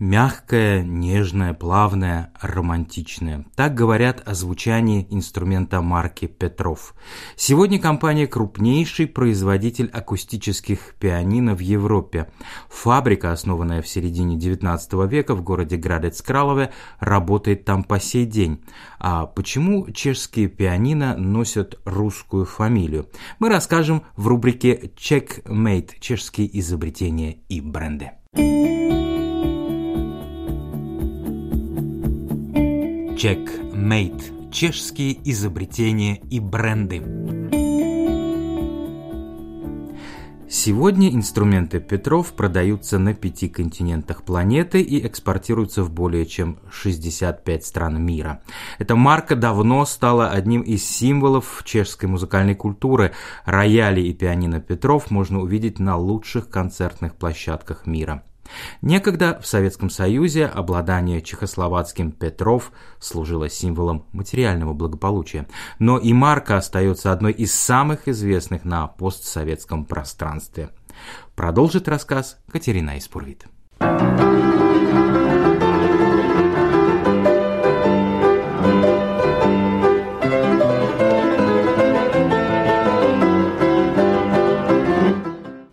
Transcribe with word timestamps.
Мягкое, 0.00 0.82
нежное, 0.82 1.52
плавное, 1.52 2.32
романтичное. 2.40 3.44
Так 3.54 3.74
говорят 3.74 4.22
о 4.24 4.32
звучании 4.32 5.06
инструмента 5.10 5.82
марки 5.82 6.26
Петров. 6.26 6.94
Сегодня 7.36 7.78
компания 7.78 8.26
крупнейший 8.26 9.06
производитель 9.06 9.90
акустических 9.92 10.94
пианино 10.98 11.54
в 11.54 11.58
Европе. 11.58 12.32
Фабрика, 12.70 13.30
основанная 13.30 13.82
в 13.82 13.88
середине 13.88 14.38
XIX 14.38 15.06
века 15.06 15.34
в 15.34 15.42
городе 15.42 15.76
Градец-Кралове, 15.76 16.72
работает 16.98 17.66
там 17.66 17.84
по 17.84 18.00
сей 18.00 18.24
день. 18.24 18.64
А 18.98 19.26
почему 19.26 19.90
чешские 19.90 20.48
пианино 20.48 21.14
носят 21.18 21.78
русскую 21.84 22.46
фамилию? 22.46 23.06
Мы 23.38 23.50
расскажем 23.50 24.04
в 24.16 24.28
рубрике 24.28 24.92
«Checkmate. 24.96 25.90
Чешские 26.00 26.58
изобретения 26.58 27.36
и 27.50 27.60
бренды». 27.60 28.12
Checkmate– 33.20 34.50
чешские 34.50 35.12
изобретения 35.30 36.22
и 36.30 36.40
бренды. 36.40 37.02
Сегодня 40.48 41.14
инструменты 41.14 41.80
Петров 41.80 42.32
продаются 42.32 42.98
на 42.98 43.12
пяти 43.12 43.50
континентах 43.50 44.22
планеты 44.22 44.80
и 44.80 45.06
экспортируются 45.06 45.82
в 45.82 45.92
более 45.92 46.24
чем 46.24 46.60
65 46.72 47.62
стран 47.62 48.02
мира. 48.02 48.40
Эта 48.78 48.96
марка 48.96 49.36
давно 49.36 49.84
стала 49.84 50.30
одним 50.30 50.62
из 50.62 50.82
символов 50.82 51.60
чешской 51.66 52.08
музыкальной 52.08 52.54
культуры. 52.54 53.12
Рояли 53.44 54.00
и 54.00 54.14
пианино 54.14 54.62
Петров 54.62 55.10
можно 55.10 55.42
увидеть 55.42 55.78
на 55.78 55.98
лучших 55.98 56.48
концертных 56.48 57.16
площадках 57.16 57.84
мира. 57.84 58.24
Некогда 58.82 59.38
в 59.42 59.46
Советском 59.46 59.90
Союзе 59.90 60.46
обладание 60.46 61.22
чехословацким 61.22 62.12
Петров 62.12 62.72
служило 62.98 63.48
символом 63.48 64.06
материального 64.12 64.72
благополучия, 64.72 65.46
но 65.78 65.98
и 65.98 66.12
марка 66.12 66.56
остается 66.56 67.12
одной 67.12 67.32
из 67.32 67.54
самых 67.54 68.08
известных 68.08 68.64
на 68.64 68.86
постсоветском 68.86 69.84
пространстве. 69.84 70.70
Продолжит 71.34 71.88
рассказ 71.88 72.38
Катерина 72.50 72.98
Испурвит. 72.98 73.46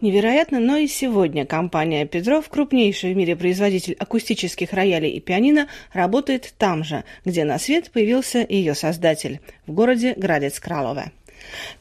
Невероятно, 0.08 0.62
но 0.62 0.78
и 0.78 0.88
сегодня 0.88 1.46
компания 1.46 2.06
Петров, 2.06 2.48
крупнейший 2.48 3.14
в 3.14 3.18
мире 3.18 3.36
производитель 3.36 3.94
акустических 4.00 4.72
роялей 4.72 5.10
и 5.10 5.20
пианино, 5.20 5.68
работает 5.92 6.54
там 6.58 6.86
же, 6.86 7.04
где 7.26 7.44
на 7.44 7.60
свет 7.60 7.92
появился 7.92 8.46
ее 8.48 8.74
создатель, 8.74 9.42
в 9.66 9.74
городе 9.74 10.14
Градец-Кралове. 10.16 11.12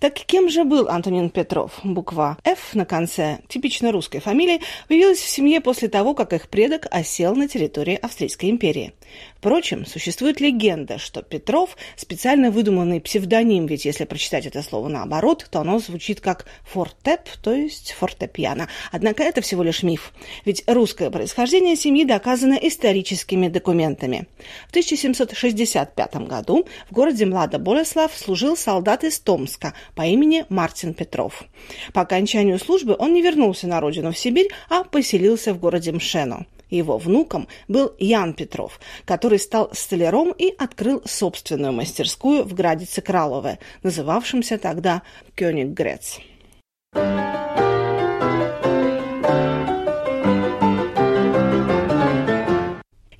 Так 0.00 0.14
кем 0.14 0.48
же 0.48 0.64
был 0.64 0.88
Антонин 0.88 1.30
Петров? 1.30 1.72
Буква 1.82 2.38
«Ф» 2.44 2.74
на 2.74 2.84
конце, 2.84 3.38
типично 3.48 3.92
русской 3.92 4.20
фамилии, 4.20 4.60
появилась 4.88 5.18
в 5.18 5.28
семье 5.28 5.60
после 5.60 5.88
того, 5.88 6.14
как 6.14 6.32
их 6.32 6.48
предок 6.48 6.86
осел 6.90 7.34
на 7.34 7.48
территории 7.48 7.98
Австрийской 8.00 8.50
империи. 8.50 8.92
Впрочем, 9.38 9.86
существует 9.86 10.40
легенда, 10.40 10.98
что 10.98 11.22
Петров– 11.22 11.76
специально 11.96 12.50
выдуманный 12.50 13.00
псевдоним, 13.00 13.66
ведь 13.66 13.84
если 13.84 14.04
прочитать 14.04 14.46
это 14.46 14.62
слово 14.62 14.88
наоборот, 14.88 15.46
то 15.50 15.60
оно 15.60 15.78
звучит 15.78 16.20
как 16.20 16.46
«фортеп», 16.64 17.20
то 17.42 17.52
есть 17.52 17.92
«фортепиано». 17.92 18.68
Однако 18.90 19.22
это 19.22 19.40
всего 19.42 19.62
лишь 19.62 19.82
миф, 19.82 20.12
ведь 20.44 20.64
русское 20.66 21.10
происхождение 21.10 21.76
семьи 21.76 22.04
доказано 22.04 22.54
историческими 22.54 23.48
документами. 23.48 24.26
В 24.66 24.70
1765 24.70 26.16
году 26.26 26.66
в 26.90 26.92
городе 26.92 27.26
Млада-Болеслав 27.26 28.16
служил 28.16 28.56
солдат 28.56 29.04
из 29.04 29.20
Томска 29.46 29.74
по 29.94 30.02
имени 30.02 30.44
Мартин 30.48 30.92
Петров. 30.92 31.44
По 31.92 32.02
окончанию 32.02 32.58
службы 32.58 32.96
он 32.98 33.12
не 33.12 33.22
вернулся 33.22 33.68
на 33.68 33.80
родину 33.80 34.12
в 34.12 34.18
Сибирь, 34.18 34.50
а 34.68 34.82
поселился 34.82 35.54
в 35.54 35.60
городе 35.60 35.92
Мшено. 35.92 36.46
Его 36.68 36.98
внуком 36.98 37.46
был 37.68 37.92
Ян 38.00 38.34
Петров, 38.34 38.80
который 39.04 39.38
стал 39.38 39.70
столяром 39.72 40.32
и 40.32 40.52
открыл 40.58 41.00
собственную 41.04 41.72
мастерскую 41.72 42.42
в 42.42 42.54
Градице 42.54 43.00
Кралове, 43.00 43.60
называвшемся 43.84 44.58
тогда 44.58 45.02
Кёниг 45.36 45.68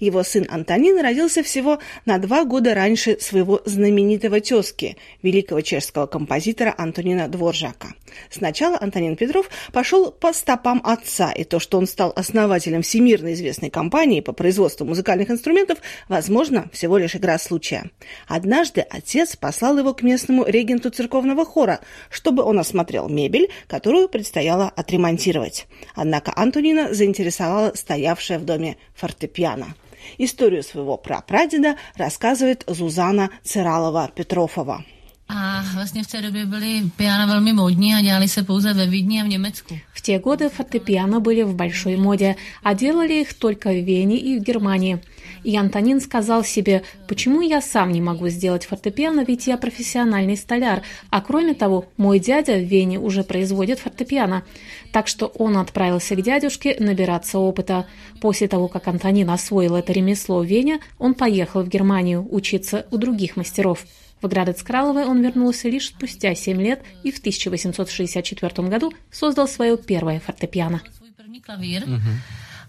Его 0.06 0.22
сын 0.22 0.46
Антонин 0.48 1.00
родился 1.00 1.42
всего 1.42 1.80
на 2.04 2.18
два 2.18 2.44
года 2.44 2.74
раньше 2.74 3.18
своего 3.18 3.60
знаменитого 3.64 4.40
тезки, 4.40 4.96
великого 5.20 5.62
чешского 5.62 6.06
композитора 6.06 6.72
Антонина 6.78 7.26
Дворжака. 7.26 7.88
Сначала 8.30 8.78
Антонин 8.80 9.16
Петров 9.16 9.50
пошел 9.72 10.12
по 10.12 10.32
стопам 10.32 10.80
отца, 10.84 11.32
и 11.32 11.42
то, 11.42 11.58
что 11.58 11.78
он 11.78 11.88
стал 11.88 12.12
основателем 12.14 12.82
всемирно 12.82 13.32
известной 13.32 13.68
компании 13.68 14.20
по 14.20 14.32
производству 14.32 14.84
музыкальных 14.84 15.28
инструментов, 15.28 15.78
возможно, 16.08 16.70
всего 16.72 16.98
лишь 16.98 17.16
игра 17.16 17.36
случая. 17.40 17.90
Однажды 18.28 18.82
отец 18.82 19.34
послал 19.34 19.76
его 19.76 19.92
к 19.92 20.02
местному 20.04 20.44
регенту 20.46 20.90
церковного 20.90 21.44
хора, 21.44 21.80
чтобы 22.10 22.44
он 22.44 22.60
осмотрел 22.60 23.08
мебель, 23.08 23.50
которую 23.66 24.08
предстояло 24.08 24.68
отремонтировать. 24.68 25.66
Однако 25.96 26.32
Антонина 26.36 26.94
заинтересовала 26.94 27.72
стоявшая 27.74 28.38
в 28.38 28.44
доме 28.44 28.76
фортепиано. 28.94 29.74
Историю 30.18 30.62
своего 30.62 30.96
прапрадеда 30.96 31.76
рассказывает 31.98 32.64
Зузана 32.66 33.30
Циралова-Петрофова. 33.44 34.84
A 35.28 35.64
vlastně 35.74 36.02
v 36.02 36.06
té 36.06 36.22
době 36.22 36.46
byly 36.46 36.82
piana 36.96 37.26
velmi 37.26 37.52
módní 37.52 37.94
a 37.94 38.00
dělali 38.00 38.28
se 38.28 38.42
pouze 38.42 38.74
ve 38.74 38.86
Vídni 38.86 39.20
a 39.20 39.24
v 39.24 39.28
Německu. 39.28 39.78
В 39.94 40.00
те 40.00 40.18
годы 40.18 40.48
фортепиано 40.48 41.20
были 41.20 41.42
в 41.42 41.54
большой 41.54 41.96
моде, 41.96 42.36
а 42.62 42.74
делали 42.74 43.14
их 43.14 43.34
только 43.34 43.70
в 43.70 43.84
Вене 43.84 44.16
и 44.16 44.38
в 44.38 44.42
Германии. 44.42 45.00
И 45.44 45.56
Антонин 45.56 46.00
сказал 46.00 46.44
себе, 46.44 46.82
почему 47.08 47.40
я 47.40 47.60
сам 47.60 47.92
не 47.92 48.00
могу 48.00 48.28
сделать 48.28 48.66
фортепиано, 48.66 49.24
ведь 49.26 49.46
я 49.46 49.56
профессиональный 49.56 50.36
столяр, 50.36 50.82
а 51.10 51.20
кроме 51.20 51.54
того, 51.54 51.86
мой 51.96 52.18
дядя 52.18 52.54
в 52.54 52.64
Вене 52.64 52.98
уже 52.98 53.24
производит 53.24 53.78
фортепиано. 53.78 54.44
Так 54.92 55.08
что 55.08 55.26
он 55.26 55.56
отправился 55.56 56.16
к 56.16 56.22
дядюшке 56.22 56.76
набираться 56.78 57.38
опыта. 57.38 57.86
После 58.20 58.48
того, 58.48 58.68
как 58.68 58.88
Антонин 58.88 59.30
освоил 59.30 59.76
это 59.76 59.92
ремесло 59.92 60.40
в 60.40 60.46
Вене, 60.46 60.80
он 60.98 61.14
поехал 61.14 61.62
в 61.62 61.68
Германию 61.68 62.26
учиться 62.30 62.86
у 62.90 62.96
других 62.96 63.36
мастеров. 63.36 63.84
В 64.22 64.28
Градец-Кралове 64.28 65.04
он 65.04 65.22
вернулся 65.22 65.68
лишь 65.68 65.88
спустя 65.88 66.34
7 66.34 66.60
лет 66.60 66.82
и 67.02 67.10
в 67.10 67.18
1864 67.18 68.68
году 68.68 68.92
создал 69.10 69.46
свое 69.46 69.76
первое 69.76 70.20
фортепиано. 70.20 70.82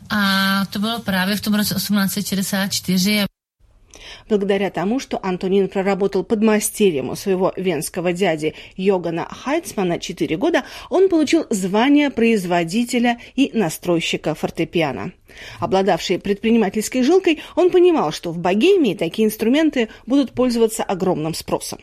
A 0.09 0.65
to 0.65 0.79
bylo 0.79 0.99
právě 0.99 1.35
v 1.35 1.41
tom 1.41 1.55
roce 1.55 1.75
1864. 1.75 3.25
Благодаря 4.29 4.69
тому, 4.69 4.99
что 4.99 5.19
Антонин 5.23 5.69
проработал 5.69 6.23
подмастерьем 6.23 7.09
у 7.09 7.15
своего 7.15 7.53
венского 7.55 8.13
дяди 8.13 8.55
Йогана 8.75 9.25
Хайцмана 9.25 9.99
4 9.99 10.35
года, 10.37 10.63
он 10.89 11.09
получил 11.09 11.45
звание 11.49 12.09
производителя 12.09 13.19
и 13.35 13.51
настройщика 13.53 14.35
фортепиано. 14.35 15.13
Обладавший 15.59 16.19
предпринимательской 16.19 17.03
жилкой, 17.03 17.41
он 17.55 17.69
понимал, 17.69 18.11
что 18.11 18.31
в 18.31 18.37
Богемии 18.37 18.95
такие 18.95 19.27
инструменты 19.27 19.89
будут 20.05 20.33
пользоваться 20.33 20.83
огромным 20.83 21.33
спросом. 21.33 21.79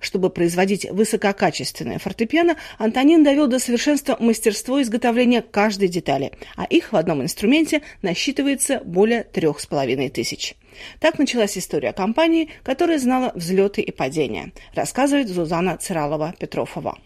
Чтобы 0.00 0.30
производить 0.30 0.90
высококачественное 0.90 1.98
фортепиано, 1.98 2.56
Антонин 2.78 3.24
довел 3.24 3.46
до 3.46 3.58
совершенства 3.58 4.16
мастерство 4.20 4.80
изготовления 4.80 5.42
каждой 5.42 5.88
детали, 5.88 6.32
а 6.56 6.64
их 6.64 6.92
в 6.92 6.96
одном 6.96 7.22
инструменте 7.22 7.82
насчитывается 8.02 8.80
более 8.84 9.24
трех 9.24 9.60
с 9.60 9.66
половиной 9.66 10.08
тысяч. 10.08 10.54
Так 11.00 11.18
началась 11.18 11.58
история 11.58 11.92
компании, 11.92 12.50
которая 12.62 12.98
знала 12.98 13.32
взлеты 13.34 13.80
и 13.80 13.90
падения, 13.90 14.52
рассказывает 14.74 15.28
Зузана 15.28 15.76
Циралова-Петрофова. 15.80 16.98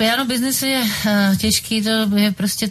Piano 0.00 0.24
business 0.24 0.62
je 0.62 0.80
uh, 0.80 1.36
těžký, 1.36 1.82
to 1.82 1.90
je 2.16 2.32
prostě. 2.32 2.70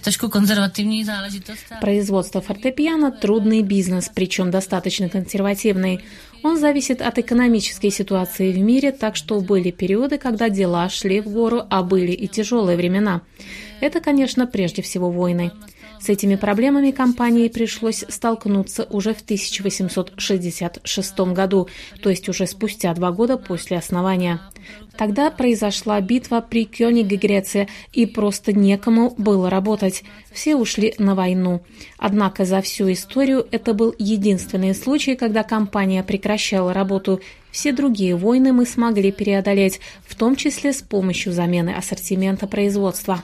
Производство 1.80 2.42
фортепиано– 2.42 3.12
трудный 3.22 3.62
бизнес, 3.62 4.10
причем 4.14 4.52
достаточно 4.52 5.10
консервативный. 5.10 6.00
Он 6.44 6.58
зависит 6.58 7.02
от 7.02 7.20
экономической 7.20 7.92
ситуации 7.92 8.52
в 8.52 8.58
мире, 8.58 8.92
так 8.92 9.16
что 9.16 9.42
были 9.42 9.72
периоды, 9.72 10.18
когда 10.18 10.50
дела 10.50 10.90
шли 10.90 11.22
в 11.22 11.30
гору, 11.30 11.62
а 11.70 11.84
были 11.84 12.14
и 12.14 12.28
тяжелые 12.28 12.78
времена. 12.78 13.22
Это, 13.82 14.00
конечно, 14.00 14.48
прежде 14.48 14.82
всего 14.82 15.12
войны. 15.12 15.52
С 16.00 16.08
этими 16.08 16.36
проблемами 16.36 16.92
компании 16.92 17.50
пришлось 17.50 18.06
столкнуться 18.08 18.86
уже 18.90 19.14
в 19.14 19.22
1866 19.22 21.20
году, 21.20 21.68
то 22.02 22.10
есть 22.10 22.30
уже 22.30 22.48
спустя 22.48 22.94
два 22.94 23.12
года 23.12 23.38
после 23.38 23.78
основания. 23.78 24.40
Тогда 24.98 25.32
произошла 25.32 26.00
битва 26.02 26.42
при 26.42 26.66
Кёниге, 26.66 27.16
Греция, 27.16 27.68
и 27.94 28.06
просто 28.06 28.54
некому 28.54 29.14
было 29.18 29.50
работать. 29.50 30.04
Все 30.32 30.56
ушли 30.56 30.94
на 30.98 31.16
войну. 31.16 31.62
Однако 31.98 32.46
за 32.46 32.62
всю 32.62 32.92
историю 32.92 33.48
это 33.52 33.74
был 33.74 33.96
единственный 33.98 34.76
случай, 34.76 35.16
когда 35.16 35.44
компания 35.44 36.04
прекращала 36.04 36.74
работу. 36.74 37.22
Все 37.52 37.72
другие 37.72 38.16
войны 38.16 38.54
мы 38.54 38.66
смогли 38.66 39.12
преодолеть, 39.12 39.80
в 40.06 40.16
том 40.16 40.36
числе 40.36 40.74
с 40.74 40.82
помощью 40.82 41.34
замены 41.34 41.72
ассортимента 41.72 42.48
производства. 42.48 43.24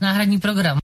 Na 0.00 0.80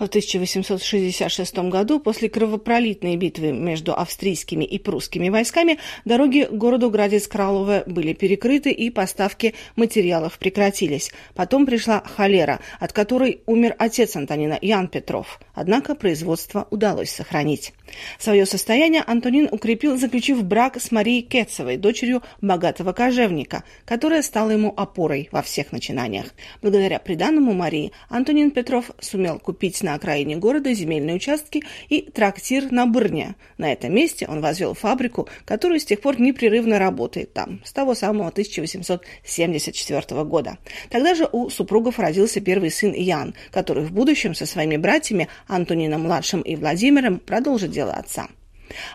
В 0.00 0.04
1866 0.04 1.58
году, 1.68 2.00
после 2.00 2.30
кровопролитной 2.30 3.16
битвы 3.16 3.52
между 3.52 3.94
австрийскими 3.94 4.64
и 4.64 4.78
прусскими 4.78 5.28
войсками, 5.28 5.78
дороги 6.06 6.48
городу 6.50 6.88
Градец-Кралове 6.88 7.82
были 7.84 8.14
перекрыты 8.14 8.70
и 8.70 8.88
поставки 8.88 9.54
материалов 9.76 10.38
прекратились. 10.38 11.12
Потом 11.34 11.66
пришла 11.66 12.02
холера, 12.16 12.60
от 12.78 12.94
которой 12.94 13.42
умер 13.44 13.76
отец 13.78 14.16
Антонина 14.16 14.58
Ян 14.62 14.88
Петров. 14.88 15.38
Однако 15.52 15.94
производство 15.94 16.66
удалось 16.70 17.10
сохранить. 17.10 17.74
Свое 18.18 18.46
состояние 18.46 19.02
Антонин 19.06 19.50
укрепил, 19.50 19.98
заключив 19.98 20.42
брак 20.42 20.80
с 20.80 20.90
Марией 20.92 21.20
Кетцевой, 21.20 21.76
дочерью 21.76 22.22
богатого 22.40 22.94
кожевника, 22.94 23.64
которая 23.84 24.22
стала 24.22 24.48
ему 24.48 24.72
опорой 24.74 25.28
во 25.30 25.42
всех 25.42 25.72
начинаниях. 25.72 26.28
Благодаря 26.62 26.98
приданному 27.00 27.52
Марии 27.52 27.92
Антонин 28.08 28.50
Петров 28.50 28.92
сумел 28.98 29.38
купить 29.38 29.82
на 29.82 29.89
окраине 29.94 30.36
города 30.36 30.72
земельные 30.72 31.16
участки 31.16 31.62
и 31.88 32.02
трактир 32.02 32.70
на 32.70 32.86
Брне. 32.86 33.34
На 33.58 33.72
этом 33.72 33.94
месте 33.94 34.26
он 34.28 34.40
возвел 34.40 34.74
фабрику, 34.74 35.28
которая 35.44 35.78
с 35.78 35.84
тех 35.84 36.00
пор 36.00 36.20
непрерывно 36.20 36.78
работает 36.78 37.32
там, 37.32 37.60
с 37.64 37.72
того 37.72 37.94
самого 37.94 38.28
1874 38.28 40.24
года. 40.24 40.58
Тогда 40.90 41.14
же 41.14 41.28
у 41.30 41.50
супругов 41.50 41.98
родился 41.98 42.40
первый 42.40 42.70
сын 42.70 42.92
Ян, 42.92 43.34
который 43.50 43.84
в 43.84 43.92
будущем 43.92 44.34
со 44.34 44.46
своими 44.46 44.76
братьями 44.76 45.28
Антонином-младшим 45.48 46.40
и 46.40 46.56
Владимиром 46.56 47.18
продолжит 47.18 47.70
дело 47.70 47.92
отца. 47.92 48.28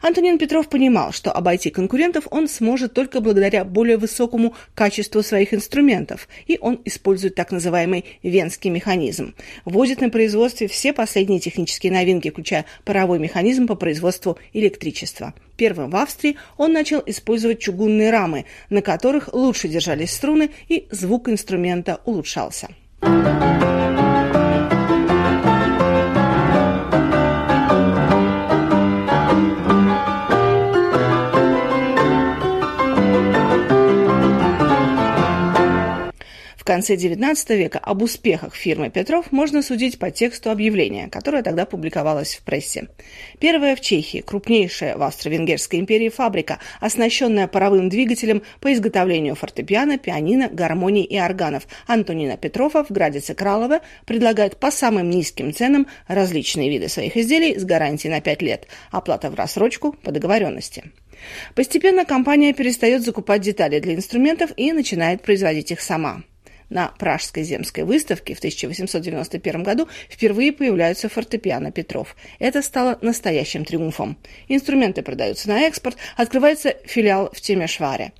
Антонин 0.01 0.37
Петров 0.37 0.69
понимал, 0.69 1.11
что 1.11 1.31
обойти 1.31 1.69
конкурентов 1.69 2.27
он 2.31 2.47
сможет 2.47 2.93
только 2.93 3.21
благодаря 3.21 3.63
более 3.63 3.97
высокому 3.97 4.53
качеству 4.73 5.23
своих 5.23 5.53
инструментов, 5.53 6.27
и 6.47 6.57
он 6.61 6.81
использует 6.85 7.35
так 7.35 7.51
называемый 7.51 8.05
венский 8.23 8.69
механизм. 8.69 9.35
Вводит 9.65 10.01
на 10.01 10.09
производстве 10.09 10.67
все 10.67 10.93
последние 10.93 11.39
технические 11.39 11.91
новинки, 11.91 12.29
включая 12.29 12.65
паровой 12.83 13.19
механизм 13.19 13.67
по 13.67 13.75
производству 13.75 14.37
электричества. 14.53 15.33
Первым 15.57 15.89
в 15.89 15.95
Австрии 15.95 16.37
он 16.57 16.73
начал 16.73 17.01
использовать 17.05 17.59
чугунные 17.59 18.11
рамы, 18.11 18.45
на 18.69 18.81
которых 18.81 19.33
лучше 19.33 19.67
держались 19.67 20.11
струны 20.11 20.51
и 20.67 20.87
звук 20.91 21.29
инструмента 21.29 22.01
улучшался. 22.05 22.69
Конце 36.65 36.95
XIX 36.95 37.35
века 37.55 37.79
об 37.79 38.01
успехах 38.01 38.55
фирмы 38.55 38.89
Петров 38.89 39.31
можно 39.31 39.61
судить 39.61 39.99
по 39.99 40.11
тексту 40.11 40.49
объявления, 40.49 41.07
которое 41.07 41.43
тогда 41.43 41.65
публиковалось 41.65 42.35
в 42.35 42.41
прессе. 42.41 42.89
Первая 43.39 43.75
в 43.75 43.81
Чехии, 43.81 44.21
крупнейшая 44.21 44.97
в 44.97 45.03
Австро-Венгерской 45.03 45.79
империи 45.79 46.09
фабрика, 46.09 46.59
оснащенная 46.81 47.47
паровым 47.47 47.87
двигателем 47.87 48.41
по 48.59 48.73
изготовлению 48.73 49.35
фортепиано, 49.35 49.97
пианино, 49.97 50.49
гармоний 50.49 51.03
и 51.03 51.19
органов 51.19 51.67
Антонина 51.87 52.35
Петрова 52.35 52.83
в 52.83 52.91
Градице 52.91 53.35
Кралове 53.35 53.81
предлагает 54.05 54.57
по 54.57 54.71
самым 54.71 55.09
низким 55.09 55.53
ценам 55.53 55.87
различные 56.07 56.69
виды 56.69 56.89
своих 56.89 57.15
изделий 57.15 57.57
с 57.57 57.63
гарантией 57.63 58.11
на 58.11 58.21
5 58.21 58.41
лет, 58.41 58.67
оплата 58.91 59.29
в 59.29 59.35
рассрочку 59.35 59.93
по 59.93 60.11
договоренности. 60.11 60.91
Постепенно 61.53 62.05
компания 62.05 62.53
перестает 62.53 63.03
закупать 63.03 63.41
детали 63.41 63.79
для 63.79 63.93
инструментов 63.93 64.51
и 64.57 64.73
начинает 64.73 65.21
производить 65.21 65.71
их 65.71 65.79
сама. 65.79 66.23
На 66.69 66.87
Пражской 66.97 67.43
земской 67.43 67.83
выставке 67.83 68.33
в 68.33 68.39
1891 68.39 69.63
году 69.63 69.87
впервые 70.09 70.51
появляются 70.51 71.09
фортепиано 71.09 71.71
Петров. 71.71 72.15
Это 72.39 72.61
стало 72.61 72.97
настоящим 73.01 73.65
триумфом. 73.65 74.17
Инструменты 74.47 75.01
продаются 75.01 75.47
на 75.49 75.61
экспорт, 75.61 75.97
открывается 76.17 76.75
филиал 76.85 77.29
в 77.31 77.41
Темешваре. 77.41 78.13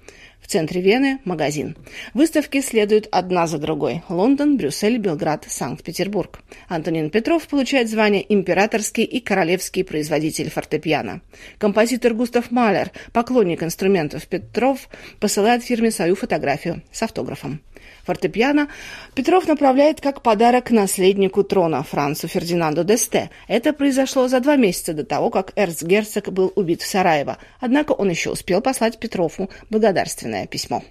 В 0.46 0.48
центре 0.48 0.80
Вены– 0.80 1.18
магазин. 1.26 1.76
Выставки 2.14 2.62
следуют 2.62 3.08
одна 3.12 3.48
за 3.48 3.58
другой. 3.58 4.04
Лондон, 4.10 4.58
Брюссель, 4.58 5.00
Белград, 5.00 5.46
Санкт-Петербург. 5.48 6.40
Антонин 6.68 7.10
Петров 7.10 7.48
получает 7.48 7.90
звание 7.90 8.24
императорский 8.32 9.06
и 9.06 9.22
королевский 9.22 9.84
производитель 9.84 10.52
фортепиано. 10.52 11.22
Композитор 11.58 12.14
Густав 12.14 12.52
Малер, 12.52 12.92
поклонник 13.12 13.64
инструментов 13.64 14.28
Петров, 14.28 14.88
посылает 15.20 15.64
фирме 15.64 15.90
свою 15.90 16.16
фотографию 16.16 16.84
с 16.92 17.02
автографом 17.02 17.60
фортепиано 18.04 18.68
Петров 19.14 19.48
направляет 19.48 20.02
как 20.02 20.22
подарок 20.22 20.72
наследнику 20.72 21.44
трона 21.44 21.84
Францу 21.84 22.28
Фердинанду 22.28 22.84
Десте. 22.84 23.30
Это 23.48 23.74
произошло 23.74 24.28
за 24.28 24.40
два 24.40 24.56
месяца 24.56 24.94
до 24.94 25.04
того, 25.04 25.30
как 25.30 25.54
эрцгерцог 25.56 26.32
был 26.32 26.52
убит 26.56 26.82
в 26.82 26.88
Сараево. 26.88 27.38
Однако 27.60 27.94
он 27.94 28.10
еще 28.10 28.32
успел 28.32 28.62
послать 28.62 29.00
Петрову 29.00 29.50
благодарственное 29.70 30.48
письмо. 30.48 30.84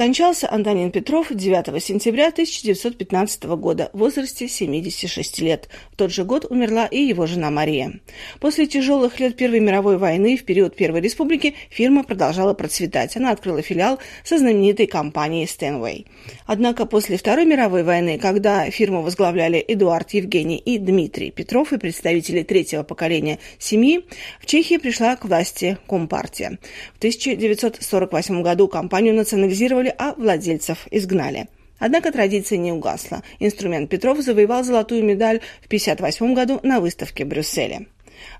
Скончался 0.00 0.50
Антонин 0.50 0.90
Петров 0.90 1.26
9 1.28 1.84
сентября 1.84 2.28
1915 2.28 3.44
года 3.58 3.90
в 3.92 3.98
возрасте 3.98 4.48
76 4.48 5.40
лет. 5.40 5.68
В 5.92 5.96
тот 5.96 6.10
же 6.10 6.24
год 6.24 6.46
умерла 6.48 6.86
и 6.86 7.02
его 7.02 7.26
жена 7.26 7.50
Мария. 7.50 8.00
После 8.40 8.66
тяжелых 8.66 9.20
лет 9.20 9.36
Первой 9.36 9.60
мировой 9.60 9.98
войны 9.98 10.38
в 10.38 10.44
период 10.46 10.74
Первой 10.74 11.02
республики 11.02 11.54
фирма 11.68 12.02
продолжала 12.02 12.54
процветать. 12.54 13.14
Она 13.18 13.30
открыла 13.30 13.60
филиал 13.60 13.98
со 14.24 14.38
знаменитой 14.38 14.86
компанией 14.86 15.46
Стэнвей. 15.46 16.06
Однако 16.46 16.86
после 16.86 17.18
Второй 17.18 17.44
мировой 17.44 17.82
войны, 17.82 18.18
когда 18.18 18.70
фирму 18.70 19.02
возглавляли 19.02 19.62
Эдуард 19.68 20.14
Евгений 20.14 20.56
и 20.56 20.78
Дмитрий 20.78 21.30
Петров 21.30 21.74
и 21.74 21.78
представители 21.78 22.42
третьего 22.42 22.84
поколения 22.84 23.38
семьи, 23.58 24.06
в 24.40 24.46
Чехии 24.46 24.78
пришла 24.78 25.16
к 25.16 25.26
власти 25.26 25.76
Компартия. 25.86 26.58
В 26.94 26.98
1948 27.00 28.42
году 28.42 28.66
компанию 28.66 29.12
национализировали 29.12 29.89
а 29.98 30.14
владельцев 30.14 30.86
изгнали. 30.90 31.48
Однако 31.78 32.12
традиция 32.12 32.58
не 32.58 32.72
угасла. 32.72 33.22
Инструмент 33.38 33.88
Петров 33.90 34.20
завоевал 34.20 34.62
золотую 34.62 35.02
медаль 35.02 35.40
в 35.62 35.66
1958 35.66 36.34
году 36.34 36.60
на 36.62 36.80
выставке 36.80 37.24
в 37.24 37.28
Брюсселе. 37.28 37.86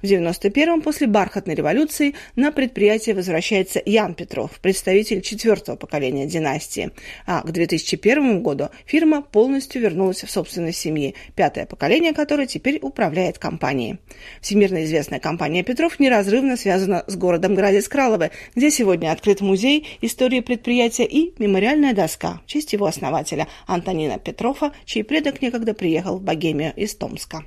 В 0.03 0.05
91-м, 0.05 0.83
после 0.83 1.07
бархатной 1.07 1.55
революции, 1.55 2.15
на 2.37 2.53
предприятие 2.53 3.15
возвращается 3.15 3.83
Ян 3.85 4.15
Петров, 4.15 4.59
представитель 4.61 5.21
четвертого 5.21 5.77
поколения 5.77 6.27
династии. 6.27 6.91
А 7.27 7.43
к 7.43 7.51
2001 7.51 8.43
году 8.43 8.69
фирма 8.87 9.23
полностью 9.23 9.83
вернулась 9.83 10.23
в 10.23 10.31
собственность 10.31 10.79
семьи, 10.79 11.15
пятое 11.35 11.67
поколение 11.67 12.13
которой 12.13 12.47
теперь 12.47 12.79
управляет 12.83 13.39
компанией. 13.39 13.99
Всемирно 14.41 14.85
известная 14.85 15.21
компания 15.21 15.63
Петров 15.63 16.01
неразрывно 16.01 16.57
связана 16.57 17.05
с 17.07 17.17
городом 17.17 17.55
Градец-Кралове, 17.55 18.31
где 18.55 18.71
сегодня 18.71 19.13
открыт 19.13 19.41
музей 19.41 19.87
истории 20.01 20.41
предприятия 20.41 21.05
и 21.05 21.35
мемориальная 21.39 21.95
доска 21.95 22.41
в 22.45 22.47
честь 22.47 22.73
его 22.73 22.87
основателя 22.87 23.49
Антонина 23.67 24.19
Петрова, 24.19 24.73
чей 24.85 25.05
предок 25.05 25.43
некогда 25.43 25.75
приехал 25.75 26.19
в 26.19 26.23
Богемию 26.23 26.73
из 26.77 26.95
Томска. 26.95 27.45